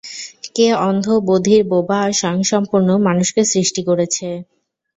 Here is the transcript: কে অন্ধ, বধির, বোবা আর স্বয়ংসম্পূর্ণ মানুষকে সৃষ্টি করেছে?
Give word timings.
কে 0.55 0.67
অন্ধ, 0.81 1.05
বধির, 1.27 1.61
বোবা 1.71 1.97
আর 2.05 2.11
স্বয়ংসম্পূর্ণ 2.13 2.89
মানুষকে 3.07 3.41
সৃষ্টি 3.51 3.81
করেছে? 3.89 4.27